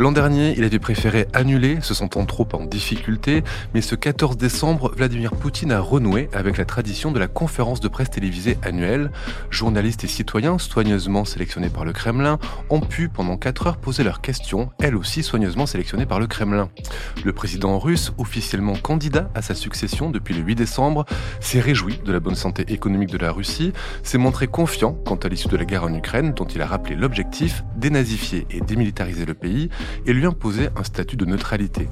[0.00, 3.42] L'an dernier, il avait préféré annuler, se sentant trop en difficulté,
[3.74, 7.88] mais ce 14 décembre, Vladimir Poutine a renoué avec la tradition de la conférence de
[7.88, 9.10] presse télévisée annuelle.
[9.50, 12.38] Journalistes et citoyens, soigneusement sélectionnés par le Kremlin,
[12.70, 16.70] ont pu pendant 4 heures poser leurs questions, elles aussi soigneusement sélectionnées par le Kremlin.
[17.24, 21.06] Le président russe, officiellement candidat à sa succession depuis le 8 décembre,
[21.40, 23.72] s'est réjoui de la bonne santé économique de la Russie,
[24.04, 26.94] s'est montré confiant quant à l'issue de la guerre en Ukraine, dont il a rappelé
[26.94, 29.70] l'objectif, dénazifier et démilitariser le pays,
[30.06, 31.88] et lui imposer un statut de neutralité.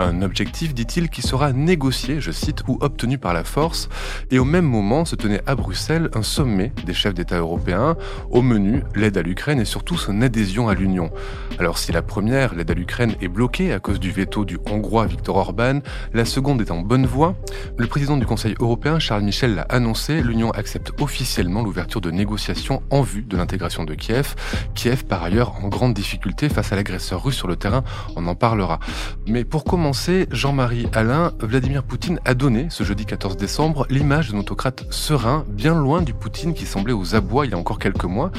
[0.00, 3.88] Un objectif, dit-il, qui sera négocié, je cite, ou obtenu par la force.
[4.30, 7.96] Et au même moment se tenait à Bruxelles un sommet des chefs d'État européens.
[8.30, 11.10] Au menu, l'aide à l'Ukraine et surtout son adhésion à l'Union.
[11.58, 15.06] Alors si la première, l'aide à l'Ukraine, est bloquée à cause du veto du Hongrois
[15.06, 15.80] Viktor Orban,
[16.14, 17.34] la seconde est en bonne voie.
[17.76, 22.84] Le président du Conseil européen, Charles Michel, l'a annoncé, l'Union accepte officiellement l'ouverture de négociations
[22.90, 24.36] en vue de l'intégration de Kiev.
[24.76, 27.82] Kiev, par ailleurs, en grande difficulté face à l'agresseur russe sur le terrain,
[28.14, 28.78] on en parlera.
[29.26, 29.87] Mais pour commencer,
[30.30, 35.74] Jean-Marie Alain, Vladimir Poutine a donné ce jeudi 14 décembre l'image d'un autocrate serein, bien
[35.74, 38.30] loin du Poutine qui semblait aux abois il y a encore quelques mois.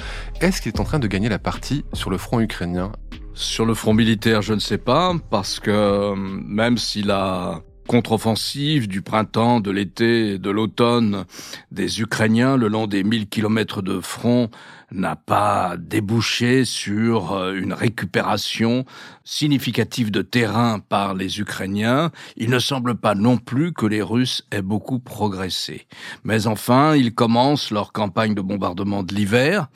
[0.42, 2.92] Est-ce qu'il est en train de gagner la partie sur le front ukrainien?
[3.33, 8.88] Sur le front militaire, je ne sais pas, parce que euh, même s'il a contre-offensive
[8.88, 11.25] du printemps, de l'été, de l'automne
[11.72, 14.52] des Ukrainiens le long des 1000 kilomètres de front
[14.92, 18.86] n'a pas débouché sur euh, une récupération
[19.23, 22.12] significative de terrain par les Ukrainiens.
[22.36, 25.88] Il ne semble pas non plus que les Russes aient beaucoup progressé.
[26.23, 29.67] Mais enfin, ils commencent leur campagne de bombardement de l'hiver.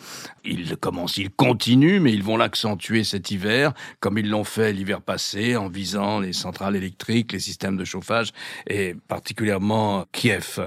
[0.44, 5.01] Ils commencent, ils continuent, mais ils vont l'accentuer cet hiver, comme ils l'ont fait l'hiver
[5.01, 8.31] passé, en visant les centrales électriques, les systèmes de chauffage,
[8.68, 10.59] et particulièrement Kiev.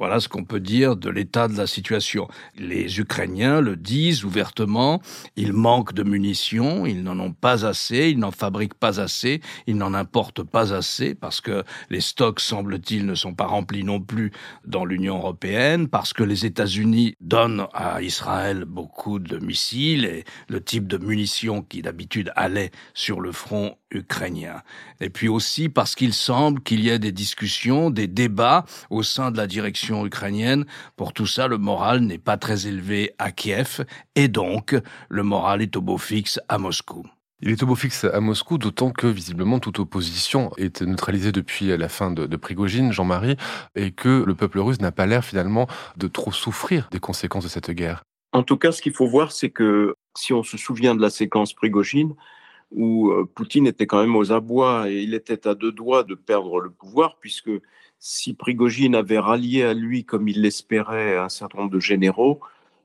[0.00, 2.26] Voilà ce qu'on peut dire de l'état de la situation.
[2.56, 5.02] Les Ukrainiens le disent ouvertement,
[5.36, 9.76] ils manquent de munitions, ils n'en ont pas assez, ils n'en fabriquent pas assez, ils
[9.76, 14.32] n'en importent pas assez parce que les stocks, semble-t-il, ne sont pas remplis non plus
[14.64, 20.64] dans l'Union européenne, parce que les États-Unis donnent à Israël beaucoup de missiles et le
[20.64, 24.62] type de munitions qui d'habitude allaient sur le front ukrainien.
[25.00, 29.30] Et puis aussi parce qu'il semble qu'il y ait des discussions, des débats au sein
[29.30, 30.64] de la direction ukrainienne.
[30.96, 33.84] Pour tout ça, le moral n'est pas très élevé à Kiev
[34.14, 34.76] et donc
[35.08, 37.06] le moral est au beau fixe à Moscou.
[37.42, 41.68] Il est au beau fixe à Moscou, d'autant que visiblement toute opposition est neutralisée depuis
[41.68, 43.36] la fin de, de Prigogine, Jean-Marie,
[43.74, 47.48] et que le peuple russe n'a pas l'air finalement de trop souffrir des conséquences de
[47.48, 48.02] cette guerre.
[48.32, 51.08] En tout cas, ce qu'il faut voir, c'est que si on se souvient de la
[51.08, 52.14] séquence Prigogine,
[52.70, 56.14] où euh, Poutine était quand même aux abois et il était à deux doigts de
[56.14, 57.50] perdre le pouvoir, puisque
[58.00, 62.40] si Prigogine avait rallié à lui, comme il l'espérait, un certain nombre de généraux,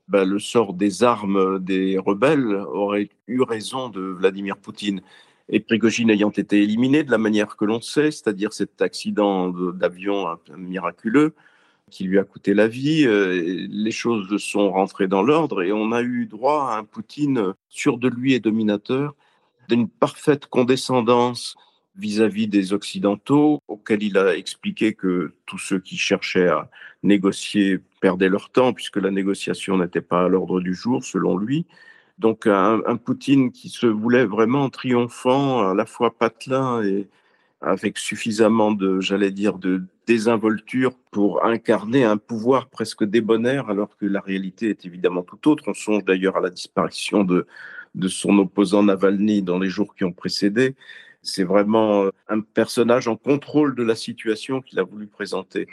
[0.08, 5.00] ben, le sort des armes des rebelles aurait eu raison de Vladimir Poutine.
[5.48, 10.38] Et Prigogine ayant été éliminé de la manière que l'on sait, c'est-à-dire cet accident d'avion
[10.56, 11.34] miraculeux
[11.90, 15.92] qui lui a coûté la vie, euh, les choses sont rentrées dans l'ordre et on
[15.92, 19.14] a eu droit à un Poutine sûr de lui et dominateur,
[19.68, 21.56] d'une parfaite condescendance
[21.98, 26.70] vis-à-vis des Occidentaux, auxquels il a expliqué que tous ceux qui cherchaient à
[27.02, 31.66] négocier perdaient leur temps, puisque la négociation n'était pas à l'ordre du jour, selon lui.
[32.18, 37.08] Donc un, un, Poutine qui se voulait vraiment triomphant, à la fois patelin et
[37.60, 44.06] avec suffisamment de, j'allais dire, de désinvolture pour incarner un pouvoir presque débonnaire, alors que
[44.06, 45.64] la réalité est évidemment tout autre.
[45.66, 47.46] On songe d'ailleurs à la disparition de,
[47.94, 50.74] de son opposant Navalny dans les jours qui ont précédé.
[51.26, 55.66] C'est vraiment euh, un personnage en contrôle de la situation qu'il a voulu présenter.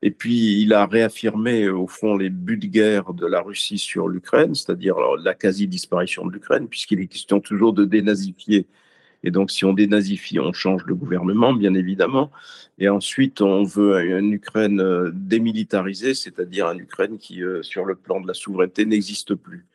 [0.00, 4.08] Et puis, il a réaffirmé, au fond, les buts de guerre de la Russie sur
[4.08, 8.66] l'Ukraine, c'est-à-dire la quasi-disparition de l'Ukraine, puisqu'il est question toujours de dénazifier.
[9.24, 12.32] Et donc, si on dénazifie, on change le gouvernement, bien évidemment.
[12.78, 17.94] Et ensuite, on veut une Ukraine euh, démilitarisée, c'est-à-dire une Ukraine qui, euh, sur le
[17.94, 19.66] plan de la souveraineté, n'existe plus.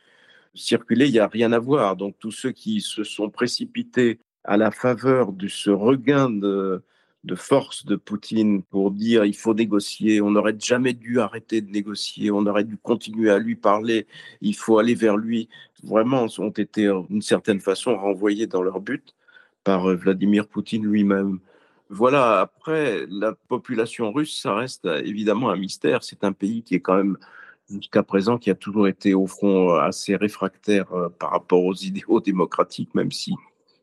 [0.55, 1.95] Circuler, il n'y a rien à voir.
[1.95, 6.81] Donc, tous ceux qui se sont précipités à la faveur de ce regain de,
[7.35, 12.31] force de Poutine pour dire il faut négocier, on n'aurait jamais dû arrêter de négocier,
[12.31, 14.07] on aurait dû continuer à lui parler,
[14.41, 15.49] il faut aller vers lui,
[15.83, 19.13] vraiment ont été d'une certaine façon renvoyés dans leur but
[19.65, 21.39] par euh, Vladimir Poutine lui-même.
[21.89, 26.03] Voilà, après, la population russe, ça reste euh, évidemment un mystère.
[26.03, 27.17] C'est un pays qui est quand même
[27.69, 30.87] jusqu'à présent, qui a toujours été au fond assez réfractaire
[31.19, 33.33] par rapport aux idéaux démocratiques, même si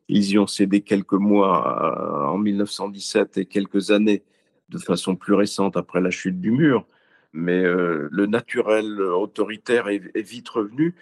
[0.07, 4.23] ils y ont cédé quelques mois en 1917 et quelques années
[4.69, 6.85] de façon plus récente après la chute du mur.
[7.33, 10.95] Mais le naturel autoritaire est, est vite revenu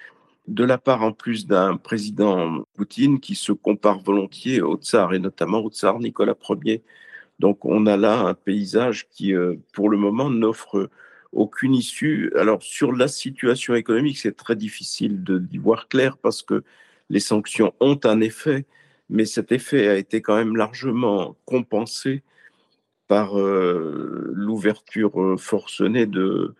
[0.47, 5.19] de la part en plus d'un président Poutine qui se compare volontiers au tsar et
[5.19, 6.83] notamment au tsar Nicolas Ier.
[7.39, 10.89] Donc on a là un paysage qui, euh, pour le moment, n'offre
[11.31, 12.31] aucune issue.
[12.37, 16.63] Alors sur la situation économique, c'est très difficile d'y voir clair parce que
[17.09, 18.65] les sanctions ont un effet,
[19.13, 22.23] mais cet effet a été quand même largement compensé
[23.07, 26.55] par euh, l'ouverture euh, forcenée de,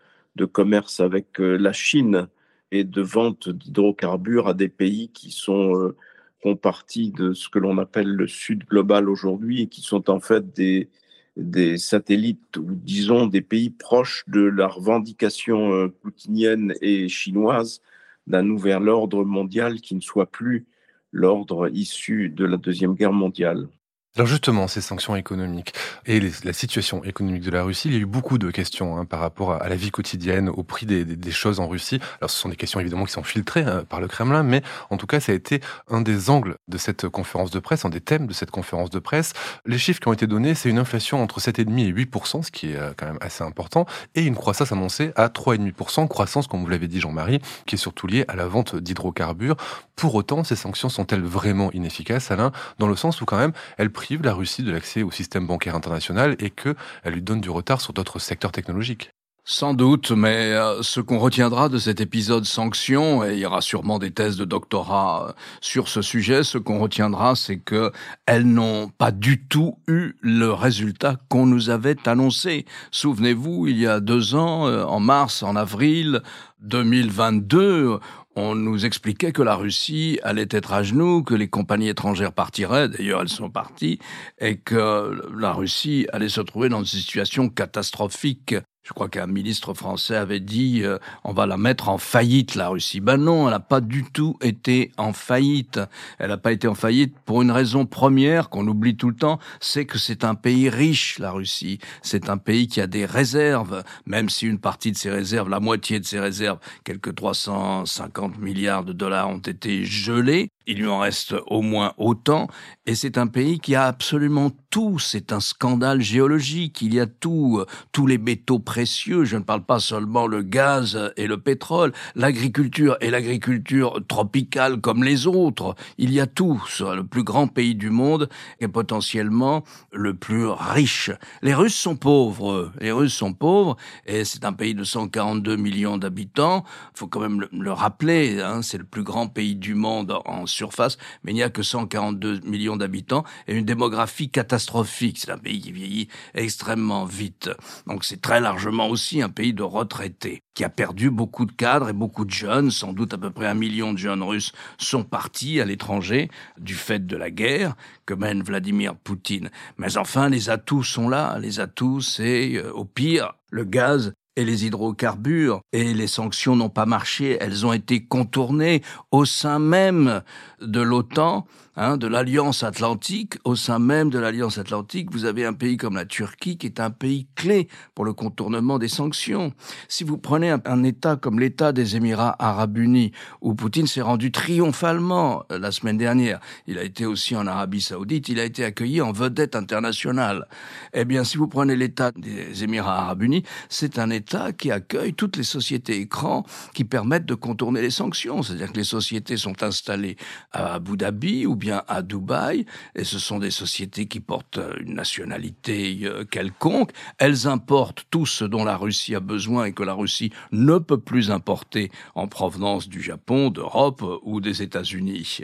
[0.51, 2.27] commerce avec la Chine
[2.71, 5.95] et de vente d'hydrocarbures à des pays qui sont euh,
[6.43, 10.19] font partie de ce que l'on appelle le Sud global aujourd'hui et qui sont en
[10.19, 10.89] fait des,
[11.37, 17.81] des satellites ou disons des pays proches de la revendication euh, poutinienne et chinoise
[18.27, 20.65] d'un nouvel ordre mondial qui ne soit plus
[21.13, 23.69] l'ordre issu de la Deuxième Guerre mondiale.
[24.15, 25.73] Alors justement, ces sanctions économiques
[26.05, 29.05] et la situation économique de la Russie, il y a eu beaucoup de questions hein,
[29.05, 31.99] par rapport à, la vie quotidienne, au prix des, choses en Russie.
[32.21, 34.61] Alors ce sont des questions évidemment qui sont filtrées hein, par le Kremlin, mais
[34.91, 37.89] en tout cas ça a été un des angles de cette conférence de presse, un
[37.89, 39.33] des thèmes de cette conférence de presse.
[39.65, 42.71] Les chiffres qui ont été donnés, c'est une inflation entre 7,5 et 8%, ce qui
[42.71, 46.69] est euh, quand même assez important, et une croissance annoncée à 3,5%, croissance comme vous
[46.69, 49.57] l'avez dit Jean-Marie, qui est surtout liée à la vente d'hydrocarbures.
[49.95, 53.89] Pour autant, ces sanctions sont-elles vraiment inefficaces, Alain, dans le sens où quand même elles
[54.23, 56.75] la Russie de l'accès au système bancaire international et qu'elle
[57.13, 59.11] lui donne du retard sur d'autres secteurs technologiques.
[59.45, 63.59] Sans doute, mais euh, ce qu'on retiendra de cet épisode sanction, et il y aura
[63.59, 67.91] sûrement des thèses de doctorat euh, sur ce sujet, ce qu'on retiendra, c'est que
[68.25, 72.65] elles n'ont pas du tout eu le résultat qu'on nous avait annoncé.
[72.91, 76.21] Souvenez-vous, il y a deux ans, euh, en mars, en avril
[76.61, 77.99] 2022,
[78.35, 82.89] on nous expliquait que la Russie allait être à genoux, que les compagnies étrangères partiraient,
[82.89, 83.99] d'ailleurs elles sont parties,
[84.39, 89.73] et que la Russie allait se trouver dans une situation catastrophique je crois qu'un ministre
[89.73, 92.99] français avait dit euh, on va la mettre en faillite la Russie.
[92.99, 95.79] Ben non, elle n'a pas du tout été en faillite.
[96.19, 99.39] Elle n'a pas été en faillite pour une raison première qu'on oublie tout le temps,
[99.61, 101.79] c'est que c'est un pays riche la Russie.
[102.01, 105.61] C'est un pays qui a des réserves, même si une partie de ses réserves, la
[105.61, 110.49] moitié de ses réserves, quelques 350 milliards de dollars ont été gelés.
[110.65, 112.47] Il lui en reste au moins autant,
[112.85, 114.97] et c'est un pays qui a absolument tout.
[114.97, 116.81] C'est un scandale géologique.
[116.81, 119.23] Il y a tout, tous les métaux précieux.
[119.23, 125.03] Je ne parle pas seulement le gaz et le pétrole, l'agriculture et l'agriculture tropicale comme
[125.03, 125.75] les autres.
[125.99, 126.59] Il y a tout.
[126.79, 128.29] Le plus grand pays du monde
[128.59, 131.11] et potentiellement le plus riche.
[131.43, 132.71] Les Russes sont pauvres.
[132.81, 133.77] Les Russes sont pauvres
[134.07, 136.63] et c'est un pays de 142 millions d'habitants.
[136.95, 138.41] Il faut quand même le, le rappeler.
[138.41, 141.61] Hein, c'est le plus grand pays du monde en surface, mais il n'y a que
[141.61, 145.19] 142 millions d'habitants et une démographie catastrophique.
[145.19, 147.51] C'est un pays qui vieillit extrêmement vite.
[147.85, 151.89] Donc c'est très largement aussi un pays de retraités qui a perdu beaucoup de cadres
[151.89, 152.71] et beaucoup de jeunes.
[152.71, 156.73] Sans doute à peu près un million de jeunes russes sont partis à l'étranger du
[156.73, 157.75] fait de la guerre
[158.05, 159.49] que mène Vladimir Poutine.
[159.77, 161.37] Mais enfin, les atouts sont là.
[161.41, 166.69] Les atouts, c'est euh, au pire le gaz et les hydrocarbures et les sanctions n'ont
[166.69, 170.21] pas marché, elles ont été contournées au sein même
[170.63, 175.53] de l'OTAN Hein, de l'Alliance Atlantique, au sein même de l'Alliance Atlantique, vous avez un
[175.53, 179.53] pays comme la Turquie qui est un pays clé pour le contournement des sanctions.
[179.87, 184.31] Si vous prenez un, État comme l'État des Émirats arabes unis, où Poutine s'est rendu
[184.31, 188.63] triomphalement euh, la semaine dernière, il a été aussi en Arabie saoudite, il a été
[188.63, 190.47] accueilli en vedette internationale.
[190.93, 195.15] Eh bien, si vous prenez l'État des Émirats arabes unis, c'est un État qui accueille
[195.15, 198.43] toutes les sociétés écrans qui permettent de contourner les sanctions.
[198.43, 200.17] C'est-à-dire que les sociétés sont installées
[200.53, 204.93] à Abu Dhabi ou bien à Dubaï, et ce sont des sociétés qui portent une
[204.93, 206.91] nationalité euh, quelconque.
[207.17, 210.99] Elles importent tout ce dont la Russie a besoin et que la Russie ne peut
[210.99, 215.39] plus importer en provenance du Japon, d'Europe ou des États-Unis.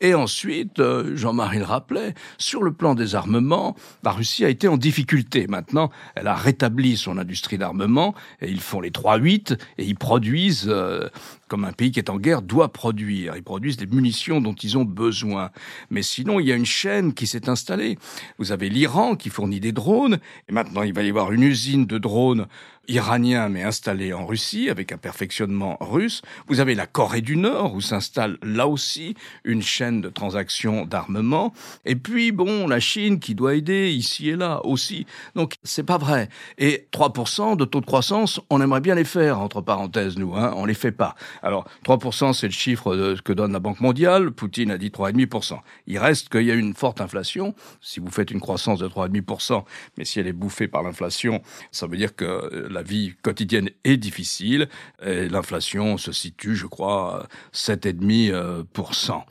[0.00, 4.68] Et ensuite, euh, Jean-Marie le rappelait, sur le plan des armements, la Russie a été
[4.68, 5.46] en difficulté.
[5.46, 10.66] Maintenant, elle a rétabli son industrie d'armement et ils font les 3-8 et ils produisent
[10.68, 11.08] euh,
[11.48, 13.36] comme un pays qui est en guerre doit produire.
[13.36, 15.50] Ils produisent des munitions dont ils ont besoin.
[15.90, 17.98] Mais sinon, il y a une chaîne qui s'est installée.
[18.38, 20.18] Vous avez l'Iran qui fournit des drones,
[20.48, 22.46] et maintenant il va y avoir une usine de drones
[22.88, 26.22] iranien mais installé en Russie avec un perfectionnement russe.
[26.48, 29.14] Vous avez la Corée du Nord où s'installe là aussi
[29.44, 31.52] une chaîne de transactions d'armement.
[31.84, 35.06] Et puis bon, la Chine qui doit aider ici et là aussi.
[35.34, 36.28] Donc c'est pas vrai.
[36.58, 40.52] Et 3% de taux de croissance, on aimerait bien les faire entre parenthèses nous, hein,
[40.56, 41.14] on les fait pas.
[41.42, 44.30] Alors 3% c'est le chiffre de, que donne la Banque mondiale.
[44.30, 45.58] Poutine a dit 3,5%.
[45.86, 47.54] Il reste qu'il y a une forte inflation.
[47.80, 49.64] Si vous faites une croissance de 3,5%,
[49.96, 53.96] mais si elle est bouffée par l'inflation, ça veut dire que la vie quotidienne est
[53.96, 54.68] difficile.
[55.02, 59.22] Et l'inflation se situe, je crois, 7,5%.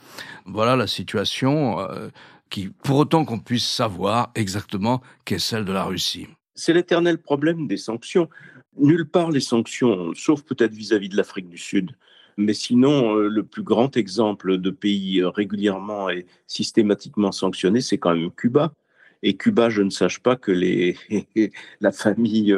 [0.46, 2.10] Voilà la situation euh,
[2.50, 6.28] qui, pour autant qu'on puisse savoir exactement qu'est celle de la Russie.
[6.56, 8.30] C'est l'éternel problème des sanctions.
[8.78, 11.92] Nulle part les sanctions, sauf peut-être vis-à-vis de l'Afrique du Sud.
[12.38, 18.00] Mais sinon, euh, le plus grand exemple de pays euh, régulièrement et systématiquement sanctionné, c'est
[18.00, 18.74] quand même Cuba.
[19.22, 20.98] Et Cuba, je ne sache pas que les,
[21.82, 22.58] la famille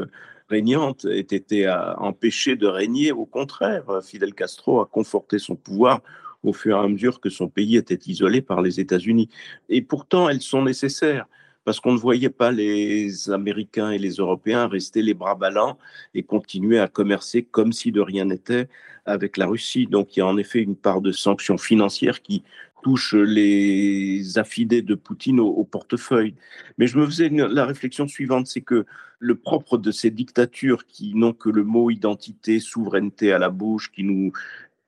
[0.50, 3.12] régnante ait été empêchée de régner.
[3.12, 6.02] Au contraire, Fidel Castro a conforté son pouvoir
[6.44, 9.30] au fur et à mesure que son pays était isolé par les États-Unis.
[9.70, 11.26] Et pourtant, elles sont nécessaires
[11.64, 15.80] parce qu'on ne voyait pas les Américains et les Européens rester les bras ballants
[16.14, 18.70] et continuer à commercer comme si de rien n'était
[19.06, 19.88] avec la Russie.
[19.88, 22.44] Donc il y a en effet une part de sanctions financières qui
[22.86, 26.36] touche les affidés de Poutine au, portefeuille.
[26.78, 28.86] Mais je me faisais la réflexion suivante, c'est que
[29.18, 33.92] le propre de ces dictatures qui n'ont que le mot identité, souveraineté à la bouche,
[33.92, 34.34] qui nous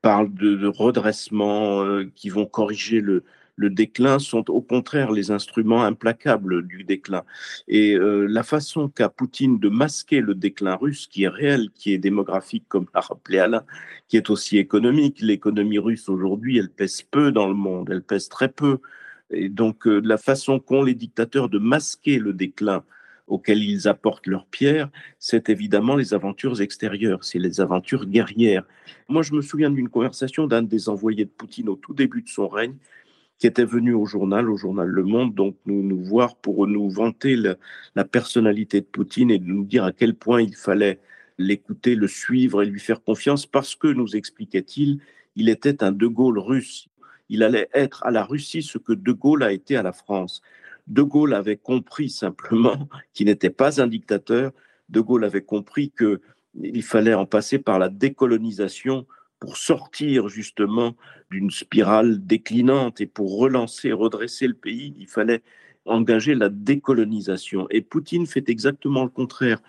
[0.04, 3.24] parlent de, redressement, euh, qui vont corriger le,
[3.58, 7.24] le déclin sont au contraire les instruments implacables du déclin.
[7.68, 11.92] Et euh, la façon qu'a Poutine de masquer le déclin russe, qui est réel, qui
[11.92, 13.64] est démographique, comme l'a rappelé Alain,
[14.08, 15.20] qui est aussi économique.
[15.22, 18.80] L'économie russe aujourd'hui, elle pèse peu dans le monde, elle pèse très peu.
[19.32, 22.84] Et donc euh, la façon qu'ont les dictateurs de masquer le déclin
[23.26, 28.64] auquel ils apportent leur pierre, c'est évidemment les aventures extérieures, c'est les aventures guerrières.
[29.10, 32.30] Moi, je me souviens d'une conversation d'un des envoyés de Poutine au tout début de
[32.30, 32.76] son règne,
[33.40, 36.90] qui était venu au journal, au journal Le Monde, donc nous, nous voir pour nous
[36.90, 41.00] vanter la, personnalité de Poutine et nous dire à quel point il fallait
[41.38, 45.00] l'écouter, le suivre et lui faire confiance parce que, nous expliquait-il,
[45.36, 46.88] il était un De Gaulle russe.
[47.30, 50.42] Il allait être à la Russie ce que De Gaulle a été à la France.
[50.88, 54.52] De Gaulle avait compris simplement qu'il n'était pas un dictateur.
[54.90, 59.06] De Gaulle avait compris qu'il fallait en passer par la décolonisation
[59.40, 60.96] pour sortir justement
[61.30, 65.44] d'une spirale déclinante et pour relancer, redresser le pays, il fallait
[65.86, 67.68] engager la décolonisation.
[67.70, 69.60] Et Poutine fait exactement le contraire.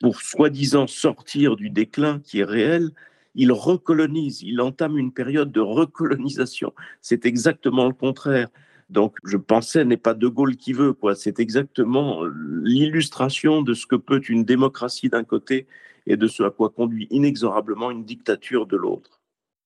[0.00, 2.90] Pour soi-disant sortir du déclin qui est réel,
[3.34, 6.72] il recolonise, il entame une période de recolonisation.
[7.00, 8.48] C'est exactement le contraire.
[8.88, 11.14] Donc, je pensais, n'est pas De Gaulle qui veut, quoi.
[11.14, 12.24] C'est exactement
[12.64, 15.68] l'illustration de ce que peut une démocratie d'un côté
[16.06, 19.20] et de ce à quoi conduit inexorablement une dictature de l'autre.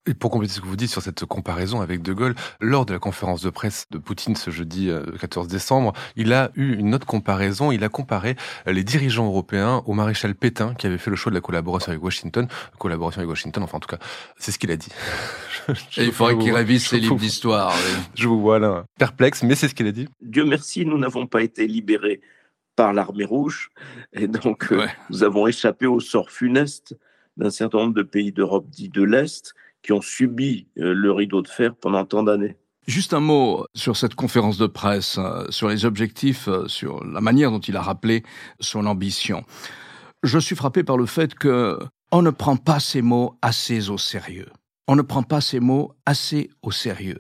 [0.06, 2.92] Et pour compléter ce que vous dites sur cette comparaison avec De Gaulle, lors de
[2.92, 6.94] la conférence de presse de Poutine ce jeudi 14 euh, décembre, il a eu une
[6.94, 7.72] autre comparaison.
[7.72, 8.36] Il a comparé
[8.66, 12.04] les dirigeants européens au maréchal Pétain qui avait fait le choix de la collaboration avec
[12.04, 12.48] Washington.
[12.78, 13.98] Collaboration avec Washington, enfin en tout cas,
[14.36, 14.90] c'est ce qu'il a dit.
[15.96, 17.74] Et il faudrait qu'il révise ses livres d'histoire.
[18.14, 20.06] Je vous vois là perplexe, mais c'est ce qu'il a dit.
[20.20, 22.20] Dieu merci, nous n'avons pas été libérés
[22.76, 23.70] par l'armée rouge.
[24.12, 26.96] Et donc, euh, nous avons échappé au sort funeste
[27.36, 31.42] d'un certain nombre de pays d'Europe dit de l'Est qui ont subi euh, le rideau
[31.42, 32.56] de fer pendant tant d'années.
[32.86, 37.50] Juste un mot sur cette conférence de presse, euh, sur les objectifs, sur la manière
[37.50, 38.22] dont il a rappelé
[38.60, 39.44] son ambition.
[40.22, 41.78] Je suis frappé par le fait que
[42.12, 44.48] on ne prend pas ces mots assez au sérieux.
[44.86, 47.18] On ne prend pas ces mots assez au sérieux.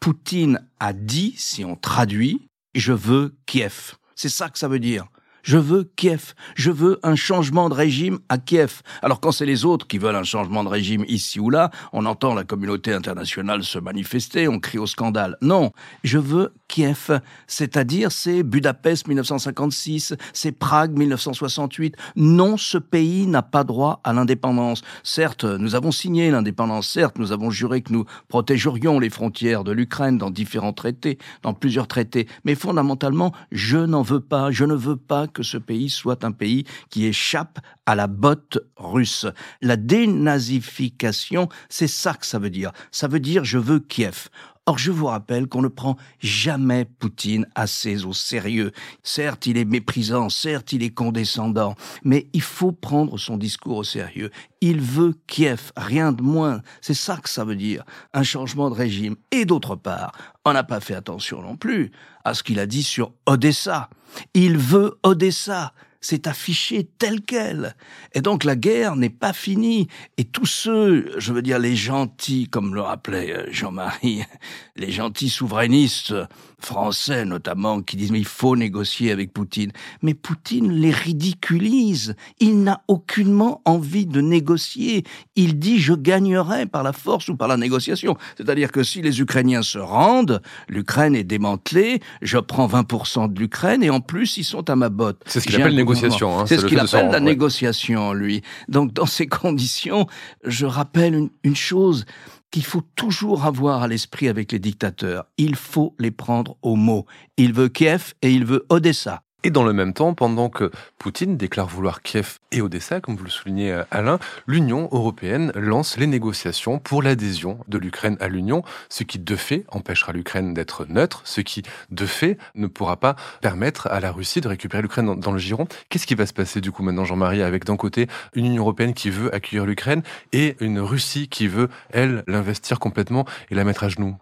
[0.00, 3.96] Poutine a dit, si on traduit, je veux Kiev.
[4.16, 5.06] C'est ça que ça veut dire.
[5.42, 6.34] Je veux Kiev.
[6.56, 8.82] Je veux un changement de régime à Kiev.
[9.00, 12.04] Alors quand c'est les autres qui veulent un changement de régime ici ou là, on
[12.04, 15.36] entend la communauté internationale se manifester, on crie au scandale.
[15.42, 15.70] Non,
[16.02, 21.96] je veux Kiev, c'est-à-dire c'est Budapest 1956, c'est Prague 1968.
[22.16, 24.82] Non, ce pays n'a pas droit à l'indépendance.
[25.02, 29.72] Certes, nous avons signé l'indépendance, certes, nous avons juré que nous protégerions les frontières de
[29.72, 34.74] l'Ukraine dans différents traités, dans plusieurs traités, mais fondamentalement, je n'en veux pas, je ne
[34.74, 39.26] veux pas que ce pays soit un pays qui échappe à la botte russe.
[39.62, 42.72] La dénazification, c'est ça que ça veut dire.
[42.90, 44.28] Ça veut dire je veux Kiev.
[44.68, 48.72] Or, je vous rappelle qu'on ne prend jamais Poutine assez au sérieux.
[49.04, 53.84] Certes, il est méprisant, certes, il est condescendant, mais il faut prendre son discours au
[53.84, 54.32] sérieux.
[54.60, 56.62] Il veut Kiev, rien de moins.
[56.80, 59.14] C'est ça que ça veut dire, un changement de régime.
[59.30, 60.10] Et d'autre part,
[60.44, 61.92] on n'a pas fait attention non plus
[62.24, 63.88] à ce qu'il a dit sur Odessa.
[64.34, 65.74] Il veut Odessa.
[66.00, 67.74] C'est affiché tel quel.
[68.14, 69.88] Et donc la guerre n'est pas finie.
[70.16, 74.22] Et tous ceux, je veux dire les gentils, comme le rappelait euh, Jean-Marie,
[74.76, 76.14] les gentils souverainistes
[76.58, 79.72] français notamment, qui disent mais il faut négocier avec Poutine.
[80.02, 82.14] Mais Poutine les ridiculise.
[82.40, 85.04] Il n'a aucunement envie de négocier.
[85.34, 88.16] Il dit je gagnerai par la force ou par la négociation.
[88.36, 93.82] C'est-à-dire que si les Ukrainiens se rendent, l'Ukraine est démantelée, je prends 20% de l'Ukraine
[93.82, 95.22] et en plus ils sont à ma botte.
[95.26, 96.38] C'est ce qu'il appelle négociation.
[96.38, 98.42] Hein, c'est ce qu'il appelle la négociation, lui.
[98.68, 100.06] Donc dans ces conditions,
[100.44, 102.04] je rappelle une chose,
[102.50, 105.26] qu'il faut toujours avoir à l'esprit avec les dictateurs.
[105.36, 107.04] Il faut les prendre au mot.
[107.36, 109.22] Il veut Kiev et il veut Odessa.
[109.46, 113.22] Et dans le même temps, pendant que Poutine déclare vouloir Kiev et Odessa, comme vous
[113.22, 118.64] le soulignez euh, Alain, l'Union européenne lance les négociations pour l'adhésion de l'Ukraine à l'Union,
[118.88, 121.62] ce qui de fait empêchera l'Ukraine d'être neutre, ce qui
[121.92, 125.68] de fait ne pourra pas permettre à la Russie de récupérer l'Ukraine dans, le giron.
[125.90, 128.94] Qu'est-ce qui va se passer du coup maintenant, Jean-Marie, avec d'un côté une Union européenne
[128.94, 133.84] qui veut accueillir l'Ukraine et une Russie qui veut, elle, l'investir complètement et la mettre
[133.84, 134.16] à genoux?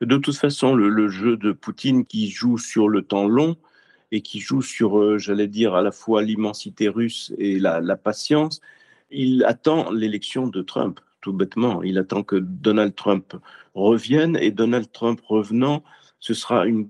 [0.00, 3.56] De toute façon, le, jeu de Poutine qui joue sur le temps long,
[4.12, 8.60] et qui joue sur, euh, j'allais dire, à la fois l'immensité russe et la, patience,
[9.10, 11.82] il attend l'élection de Trump, tout bêtement.
[11.82, 13.34] Il attend que Donald Trump
[13.74, 15.82] revienne et Donald Trump revenant,
[16.20, 16.88] ce sera une,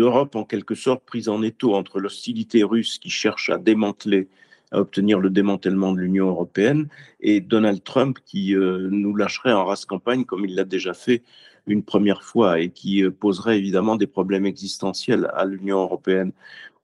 [0.00, 4.28] Europe en quelque sorte prise en étau entre l'hostilité russe qui cherche à démanteler
[4.72, 6.88] à obtenir le démantèlement de l'Union européenne
[7.20, 11.24] et Donald Trump qui euh, nous lâcherait en race campagne comme il l'a déjà fait
[11.66, 16.32] une première fois et qui euh, poserait évidemment des problèmes existentiels à l'Union européenne.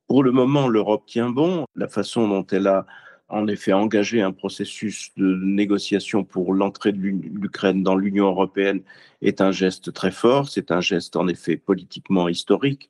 [0.07, 1.67] Pour le moment, l'Europe tient bon.
[1.75, 2.87] La façon dont elle a
[3.29, 8.83] en effet engagé un processus de négociation pour l'entrée de l'Ukraine dans l'Union européenne
[9.21, 10.49] est un geste très fort.
[10.49, 12.89] C'est un geste en effet politiquement historique,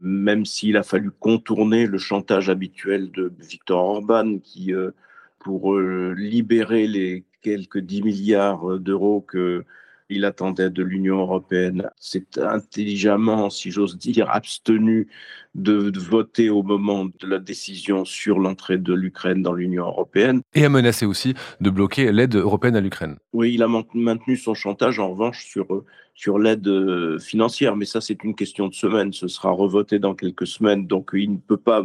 [0.00, 4.90] même s'il a fallu contourner le chantage habituel de Viktor Orban qui, euh,
[5.38, 9.64] pour euh, libérer les quelques 10 milliards d'euros que
[10.08, 11.90] il attendait de l'Union européenne.
[11.98, 15.08] C'est intelligemment, si j'ose dire, abstenu
[15.54, 20.42] de, voter au moment de la décision sur l'entrée de l'Ukraine dans l'Union européenne.
[20.54, 23.16] Et a menacé aussi de bloquer l'aide européenne à l'Ukraine.
[23.32, 25.84] Oui, il a maintenu son chantage en revanche sur,
[26.14, 29.12] sur l'aide euh, financière, mais ça c'est une question de semaine.
[29.12, 31.82] Ce sera revoté dans quelques semaines, donc il ne peut pas,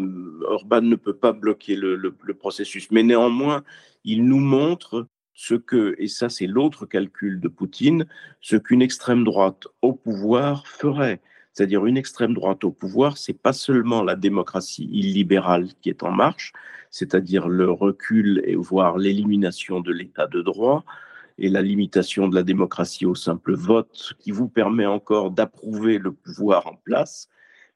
[0.48, 2.90] Orban ne peut pas bloquer le, le processus.
[2.92, 3.64] Mais néanmoins,
[4.04, 8.06] il nous montre ce que, et ça c'est l'autre calcul de Poutine,
[8.42, 11.22] ce qu'une extrême droite au pouvoir ferait.
[11.54, 16.12] C'est-à-dire une extrême droite au pouvoir, c'est pas seulement la démocratie illibérale qui est en
[16.12, 16.54] marche,
[16.90, 20.86] c'est-à-dire le recul et voire l'élimination de l'état de droit
[21.38, 26.12] et la limitation de la démocratie au simple vote qui vous permet encore d'approuver le
[26.12, 27.30] pouvoir en place,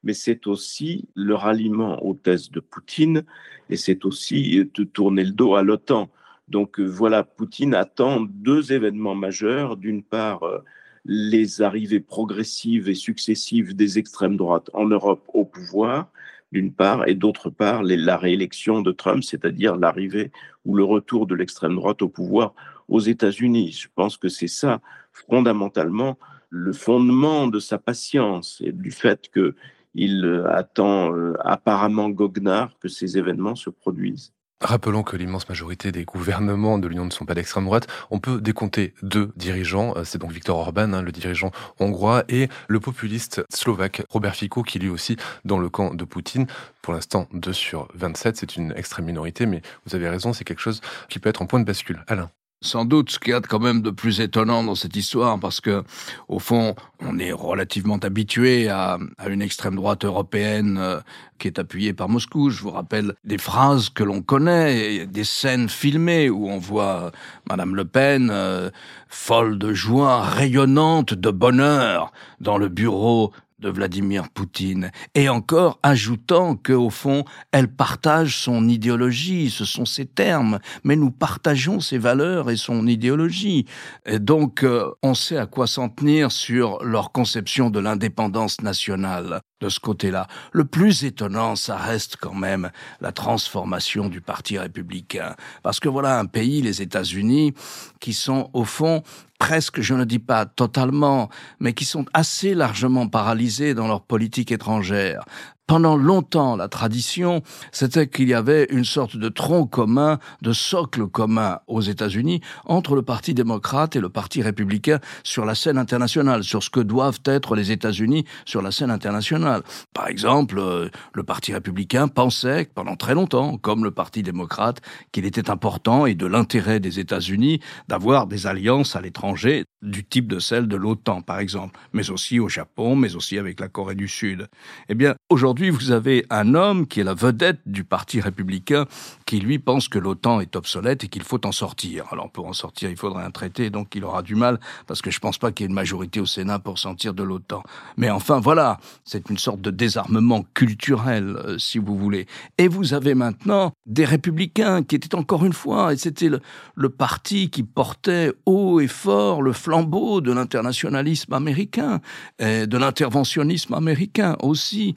[0.04, 3.24] mais c'est aussi le ralliement aux thèses de Poutine
[3.68, 6.08] et c'est aussi de tourner le dos à l'OTAN.
[6.48, 9.76] Donc euh, voilà, Poutine attend deux événements majeurs.
[9.76, 10.58] D'une part, euh,
[11.04, 16.10] les arrivées progressives et successives des extrêmes droites en Europe au pouvoir,
[16.52, 20.30] d'une part, et d'autre part, la réélection de Trump, c'est-à-dire l'arrivée
[20.64, 22.54] ou le retour de l'extrême droite au pouvoir
[22.88, 23.72] aux États-Unis.
[23.72, 24.80] Je pense que c'est ça,
[25.12, 26.18] fondamentalement,
[26.50, 33.18] le fondement de sa patience et du fait qu'il euh, attend apparemment goguenard que ces
[33.18, 34.35] événements se produisent.
[34.62, 37.88] Rappelons que l'immense majorité des gouvernements de l'Union ne sont pas d'extrême droite.
[38.10, 42.48] On peut décompter deux dirigeants, euh, c'est donc Viktor Orban, hein, le dirigeant hongrois, et
[42.66, 46.46] le populiste slovaque Robert Fico, qui lui aussi dans le camp de Poutine.
[46.80, 50.60] Pour l'instant, 2 sur 27, c'est une extrême minorité, mais vous avez raison, c'est quelque
[50.60, 52.02] chose qui peut être en point de bascule.
[52.06, 52.30] Alain
[52.66, 55.60] sans doute ce qu'il y a quand même de plus étonnant dans cette histoire, parce
[55.60, 55.84] que
[56.28, 58.98] au fond, on est relativement habitué à,
[59.28, 61.00] une extrême droite européenne euh,
[61.38, 62.50] qui est appuyée par Moscou.
[62.50, 67.12] Je vous rappelle des phrases que l'on connaît, des scènes filmées où on voit
[67.48, 68.70] Madame Le Pen euh,
[69.08, 76.56] folle de joie, rayonnante de bonheur dans le bureau de Vladimir Poutine, et encore ajoutant
[76.56, 81.98] que au fond, elle partage son idéologie, ce sont ses termes, mais nous partageons ses
[81.98, 83.66] valeurs et son idéologie.
[84.04, 89.40] Et donc, euh, on sait à quoi s'en tenir sur leur conception de l'indépendance nationale
[89.60, 90.26] de ce côté-là.
[90.52, 95.34] Le plus étonnant, ça reste quand même la transformation du Parti républicain.
[95.62, 97.54] Parce que voilà un pays, les États-Unis,
[98.00, 99.02] qui sont au fond
[99.38, 101.28] presque, je ne dis pas totalement,
[101.60, 105.24] mais qui sont assez largement paralysés dans leur politique étrangère.
[105.66, 111.06] Pendant longtemps, la tradition, c'était qu'il y avait une sorte de tronc commun, de socle
[111.08, 116.44] commun aux États-Unis entre le Parti démocrate et le Parti républicain sur la scène internationale,
[116.44, 119.62] sur ce que doivent être les États-Unis sur la scène internationale.
[119.92, 125.24] Par exemple, euh, le Parti républicain pensait pendant très longtemps, comme le Parti démocrate, qu'il
[125.24, 130.38] était important et de l'intérêt des États-Unis d'avoir des alliances à l'étranger du type de
[130.38, 134.08] celle de l'OTAN, par exemple, mais aussi au Japon, mais aussi avec la Corée du
[134.08, 134.48] Sud.
[134.88, 138.84] Eh bien, aujourd'hui, Aujourd'hui, vous avez un homme qui est la vedette du Parti républicain
[139.24, 142.04] qui, lui, pense que l'OTAN est obsolète et qu'il faut en sortir.
[142.12, 145.10] Alors, pour en sortir, il faudrait un traité, donc il aura du mal, parce que
[145.10, 147.62] je pense pas qu'il y ait une majorité au Sénat pour sortir de l'OTAN.
[147.96, 152.26] Mais enfin, voilà, c'est une sorte de désarmement culturel, euh, si vous voulez.
[152.58, 157.48] Et vous avez maintenant des républicains qui étaient encore une fois, et c'était le, parti
[157.48, 162.00] qui portait haut et fort le flambeau de l'internationalisme américain,
[162.40, 164.94] de l'interventionnisme américain aussi,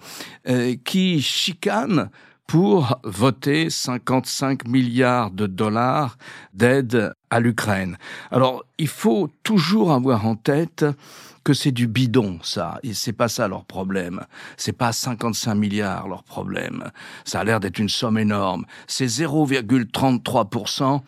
[0.50, 2.10] euh, qui chicane
[2.48, 6.18] pour voter 55 milliards de dollars
[6.54, 7.96] d'aide à l'Ukraine.
[8.32, 10.84] Alors, il faut toujours avoir en tête
[11.44, 14.22] que c'est du bidon, ça, et c'est pas ça leur problème.
[14.58, 16.90] C'est pas 55 milliards leur problème.
[17.24, 18.66] Ça a l'air d'être une somme énorme.
[18.88, 21.02] C'est 0,33%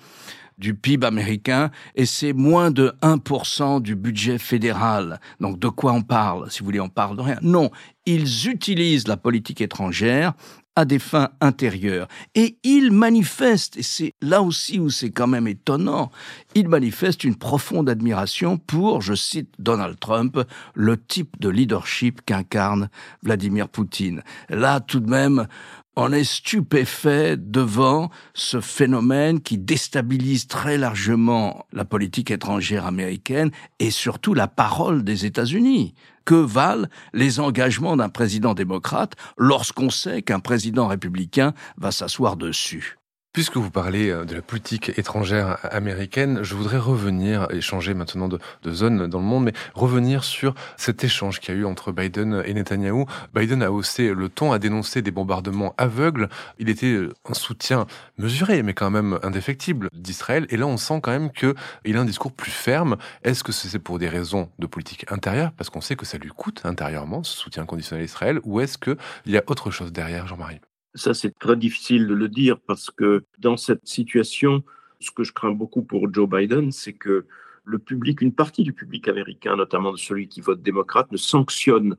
[0.61, 5.19] du PIB américain et c'est moins de 1% du budget fédéral.
[5.41, 7.39] Donc de quoi on parle Si vous voulez, on parle de rien.
[7.41, 7.71] Non,
[8.05, 10.33] ils utilisent la politique étrangère
[10.75, 12.07] à des fins intérieures.
[12.33, 16.11] Et ils manifestent, et c'est là aussi où c'est quand même étonnant,
[16.55, 20.39] ils manifestent une profonde admiration pour, je cite Donald Trump,
[20.73, 22.89] le type de leadership qu'incarne
[23.21, 24.23] Vladimir Poutine.
[24.49, 25.47] Là, tout de même,
[25.95, 33.91] on est stupéfait devant ce phénomène qui déstabilise très largement la politique étrangère américaine et
[33.91, 35.93] surtout la parole des États-Unis.
[36.23, 43.00] Que valent les engagements d'un président démocrate lorsqu'on sait qu'un président républicain va s'asseoir dessus?
[43.33, 48.27] Puisque vous parlez euh, de la politique étrangère américaine, je voudrais revenir et changer maintenant
[48.27, 51.93] de, zone dans le monde, mais revenir sur cet échange qu'il y a eu entre
[51.93, 53.05] Biden et Netanyahou.
[53.33, 56.27] Biden a haussé le ton, a dénoncé des bombardements aveugles.
[56.59, 57.85] Il était euh, un soutien
[58.17, 60.45] mesuré, mais quand même indéfectible d'Israël.
[60.49, 62.97] Et là, on sent quand même qu'il a un discours plus ferme.
[63.23, 66.31] Est-ce que c'est pour des raisons de politique intérieure, parce qu'on sait que ça lui
[66.35, 70.27] coûte intérieurement ce soutien conditionnel à Israël, ou est-ce qu'il y a autre chose derrière,
[70.27, 70.59] Jean-Marie?
[70.95, 74.63] Ça, c'est très difficile de le dire parce que dans cette situation,
[74.99, 77.25] ce que je crains beaucoup pour Joe Biden, c'est que
[77.63, 81.95] le public, une partie du public américain, notamment celui qui vote démocrate, ne sanctionne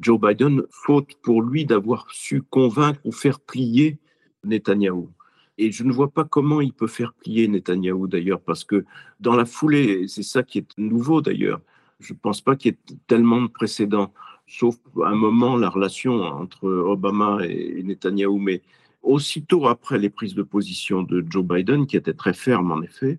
[0.00, 3.98] Joe Biden faute pour lui d'avoir su convaincre ou faire plier
[4.44, 5.10] Netanyahou.
[5.58, 8.84] Et je ne vois pas comment il peut faire plier Netanyahou d'ailleurs, parce que
[9.20, 11.60] dans la foulée, c'est ça qui est nouveau d'ailleurs,
[11.98, 14.12] je ne pense pas qu'il y ait tellement de précédents
[14.46, 18.38] sauf un moment la relation entre Obama et Netanyahou.
[18.38, 18.62] Mais
[19.02, 23.18] aussitôt après les prises de position de Joe Biden, qui étaient très fermes en effet,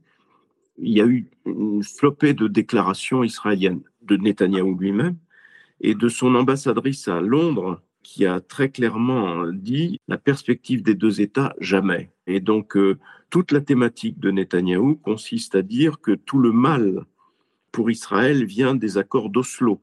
[0.78, 5.18] il y a eu une flopée de déclarations israéliennes de Netanyahou lui-même
[5.82, 11.20] et de son ambassadrice à Londres qui a très clairement dit la perspective des deux
[11.20, 12.10] États, jamais.
[12.26, 12.98] Et donc, euh,
[13.30, 17.04] toute la thématique de Netanyahou consiste à dire que tout le mal
[17.74, 19.82] pour Israël vient des accords d'Oslo,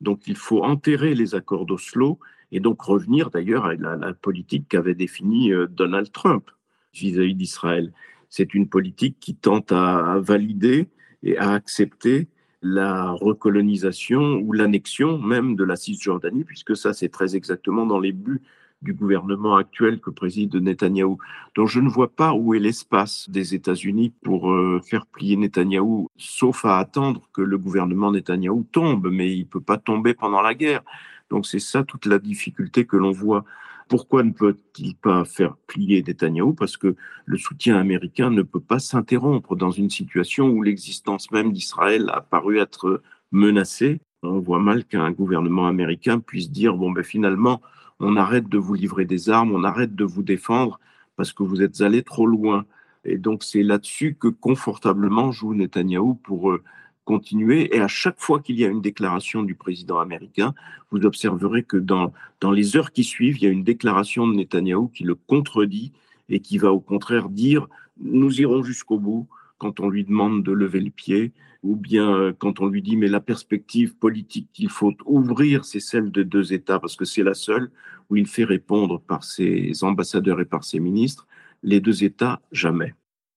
[0.00, 2.18] donc il faut enterrer les accords d'Oslo
[2.52, 6.50] et donc revenir d'ailleurs à la, politique qu'avait définie euh, Donald Trump
[6.94, 7.92] vis-à-vis d'Israël.
[8.30, 10.88] C'est une politique qui tente à valider
[11.22, 12.28] et à accepter
[12.62, 18.12] la recolonisation ou l'annexion même de la Cisjordanie, puisque ça c'est très exactement dans les
[18.12, 18.42] buts
[18.82, 21.18] du gouvernement actuel que préside Netanyahou.
[21.56, 26.08] Donc je ne vois pas où est l'espace des États-Unis pour euh, faire plier Netanyahou,
[26.16, 30.42] sauf à attendre que le gouvernement Netanyahou tombe, mais il ne peut pas tomber pendant
[30.42, 30.82] la guerre.
[31.30, 33.44] Donc c'est ça toute la difficulté que l'on voit.
[33.88, 36.52] Pourquoi ne peut-il pas faire plier Netanyahou?
[36.52, 41.52] Parce que le soutien américain ne peut pas s'interrompre dans une situation où l'existence même
[41.52, 44.00] d'Israël a paru être menacée.
[44.22, 47.62] On voit mal qu'un gouvernement américain puisse dire, bon ben finalement,
[48.00, 50.78] on arrête de vous livrer des armes, on arrête de vous défendre
[51.16, 52.64] parce que vous êtes allé trop loin.
[53.04, 56.62] Et donc c'est là-dessus que confortablement joue Netanyahou pour euh,
[57.04, 57.74] continuer.
[57.74, 60.54] Et à chaque fois qu'il y a une déclaration du président américain,
[60.90, 64.34] vous observerez que dans, dans les heures qui suivent, il y a une déclaration de
[64.34, 65.92] Netanyahou qui le contredit
[66.28, 67.66] et qui va au contraire dire
[68.00, 69.26] nous irons jusqu'au bout
[69.58, 72.96] quand on lui demande de lever le pied, ou bien euh, quand on lui dit
[72.96, 77.22] mais la perspective politique qu'il faut ouvrir, c'est celle de deux États, parce que c'est
[77.24, 77.70] la seule
[78.10, 81.26] où il fait répondre par ses ambassadeurs et par ses ministres,
[81.62, 82.94] les deux États, jamais.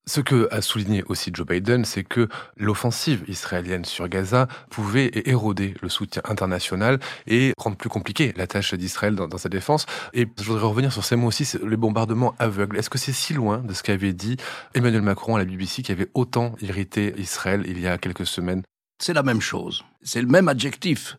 [0.07, 5.75] Ce que a souligné aussi Joe Biden, c'est que l'offensive israélienne sur Gaza pouvait éroder
[5.81, 9.85] le soutien international et rendre plus compliqué la tâche d'Israël dans, sa défense.
[10.13, 12.77] Et je voudrais revenir sur ces mots aussi, les bombardements aveugles.
[12.77, 14.37] Est-ce que c'est si loin de ce qu'avait dit
[14.73, 18.63] Emmanuel Macron à la BBC qui avait autant irrité Israël il y a quelques semaines?
[18.97, 19.83] C'est la même chose.
[20.01, 21.17] C'est le même adjectif,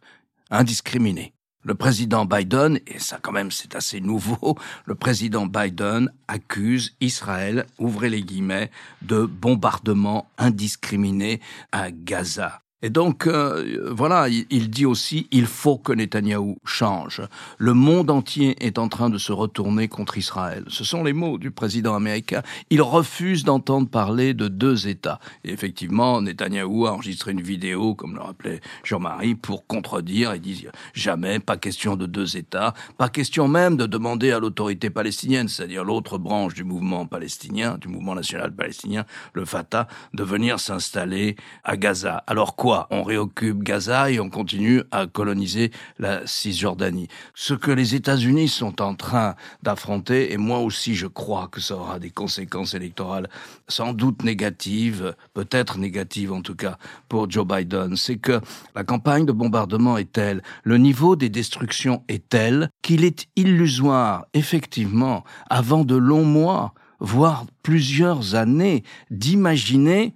[0.51, 1.35] indiscriminé.
[1.64, 7.66] Le président Biden, et ça quand même c'est assez nouveau, le président Biden accuse Israël,
[7.79, 8.70] ouvrez les guillemets,
[9.03, 12.62] de bombardement indiscriminé à Gaza.
[12.85, 17.23] Et donc, euh, voilà, il, dit aussi, il faut que Netanyahou change.
[17.59, 20.64] Le monde entier est en train de se retourner contre Israël.
[20.66, 22.42] Ce sont les mots du président américain.
[22.71, 25.21] Il refuse d'entendre parler de deux États.
[25.45, 30.73] Et effectivement, Netanyahou a enregistré une vidéo, comme le rappelait Jean-Marie, pour contredire et dire
[30.92, 35.85] jamais, pas question de deux États, pas question même de demander à l'autorité palestinienne, c'est-à-dire
[35.85, 41.77] l'autre branche du mouvement palestinien, du mouvement national palestinien, le Fatah, de venir s'installer à
[41.77, 42.25] Gaza.
[42.27, 47.09] Alors quoi on réoccupe Gaza et on continue à coloniser la Cisjordanie.
[47.35, 51.77] Ce que les États-Unis sont en train d'affronter, et moi aussi je crois que ça
[51.77, 53.29] aura des conséquences électorales
[53.69, 58.41] sans doute négatives, peut-être négatives en tout cas pour Joe Biden, c'est que
[58.75, 64.27] la campagne de bombardement est telle, le niveau des destructions est tel qu'il est illusoire,
[64.35, 70.15] effectivement, avant de longs mois, voire plusieurs années, d'imaginer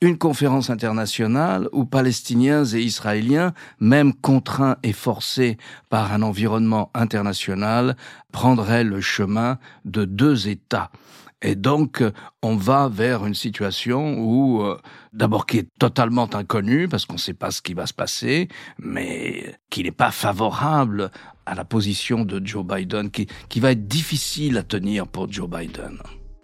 [0.00, 5.56] une conférence internationale où Palestiniens et Israéliens, même contraints et forcés
[5.88, 7.96] par un environnement international,
[8.32, 10.90] prendraient le chemin de deux États.
[11.42, 12.02] Et donc,
[12.42, 14.78] on va vers une situation où, euh,
[15.12, 18.48] d'abord, qui est totalement inconnue, parce qu'on ne sait pas ce qui va se passer,
[18.78, 21.10] mais qui n'est pas favorable
[21.44, 25.48] à la position de Joe Biden, qui, qui va être difficile à tenir pour Joe
[25.48, 25.98] Biden.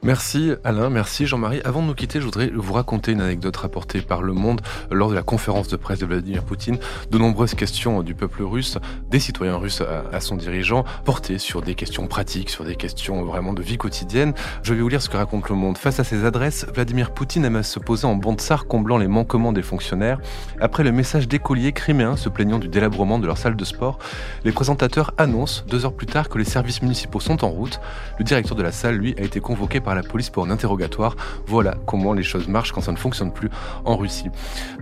[0.04, 1.60] Merci Alain, merci Jean-Marie.
[1.64, 4.60] Avant de nous quitter, je voudrais vous raconter une anecdote rapportée par Le Monde
[4.90, 6.76] lors de la conférence de presse de Vladimir Poutine.
[7.12, 8.78] De nombreuses questions du peuple russe,
[9.12, 13.52] des citoyens russes à, son dirigeant, portées sur des questions pratiques, sur des questions vraiment
[13.52, 14.34] de vie quotidienne.
[14.64, 15.78] Je vais vous lire ce que raconte Le Monde.
[15.78, 19.06] Face à ces adresses, Vladimir Poutine aime à se poser en bon tsar comblant les
[19.06, 20.18] manquements des fonctionnaires.
[20.60, 24.00] Après le message d'écoliers criméens se plaignant du délabrement de leur salle de sport,
[24.42, 27.80] les présentateurs annoncent deux heures plus tard que les services municipaux sont en route.
[28.18, 31.16] Le directeur de la salle, lui, a été convoqué par la police pour un interrogatoire.
[31.46, 33.50] Voilà comment les choses marchent quand ça ne fonctionne plus
[33.84, 34.28] en Russie.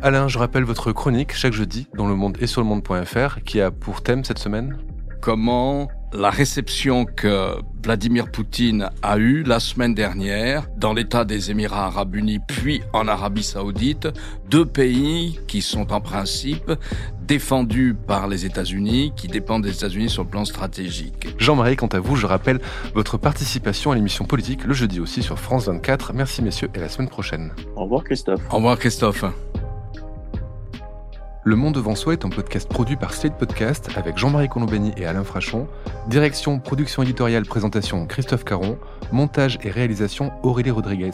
[0.02, 3.60] Alain, je rappelle votre chronique chaque jeudi dans le monde et sur le monde.fr qui
[3.60, 4.76] a pour thème cette semaine
[5.20, 11.86] Comment la réception que Vladimir Poutine a eue la semaine dernière dans l'État des Émirats
[11.86, 14.08] arabes unis puis en Arabie saoudite,
[14.48, 16.72] deux pays qui sont en principe
[17.30, 21.28] défendus par les États-Unis, qui dépendent des États-Unis sur le plan stratégique.
[21.38, 22.58] Jean-Marie, quant à vous, je rappelle
[22.92, 26.12] votre participation à l'émission politique le jeudi aussi sur France 24.
[26.12, 27.52] Merci messieurs et à la semaine prochaine.
[27.76, 28.40] Au revoir Christophe.
[28.50, 29.24] Au revoir Christophe.
[31.44, 35.06] Le Monde devant soi est un podcast produit par Slate Podcast avec Jean-Marie Colombani et
[35.06, 35.68] Alain Frachon.
[36.08, 38.76] Direction, production éditoriale, présentation Christophe Caron.
[39.12, 41.12] Montage et réalisation Aurélie Rodriguez.